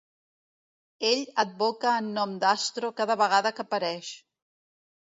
[1.09, 4.15] Ell advoca en nom d'Astro cada vegada que apareix.